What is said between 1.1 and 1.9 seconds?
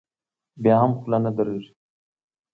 نه درېږي.